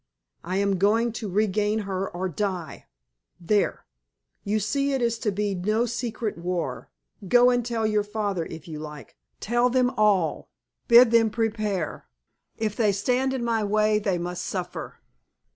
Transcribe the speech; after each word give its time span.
I 0.43 0.57
am 0.57 0.79
going 0.79 1.11
to 1.11 1.29
regain 1.29 1.81
her 1.81 2.09
or 2.09 2.27
die! 2.27 2.87
There! 3.39 3.85
You 4.43 4.59
see 4.59 4.93
it 4.93 4.99
is 5.03 5.19
to 5.19 5.31
be 5.31 5.53
no 5.53 5.85
secret 5.85 6.39
war; 6.39 6.89
go 7.27 7.51
and 7.51 7.63
tell 7.63 7.85
your 7.85 8.01
father 8.03 8.47
if 8.47 8.67
you 8.67 8.79
like, 8.79 9.15
tell 9.39 9.69
them 9.69 9.91
all, 9.91 10.49
bid 10.87 11.11
them 11.11 11.29
prepare. 11.29 12.07
If 12.57 12.75
they 12.75 12.91
stand 12.91 13.31
in 13.35 13.43
my 13.43 13.63
way 13.63 13.99
they 13.99 14.17
must 14.17 14.43
suffer. 14.43 15.01